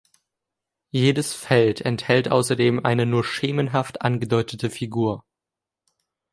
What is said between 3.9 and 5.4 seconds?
angedeutete Figur.